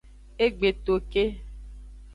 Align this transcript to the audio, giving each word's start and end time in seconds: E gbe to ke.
E 0.43 0.45
gbe 0.57 0.69
to 0.85 0.93
ke. 1.11 1.23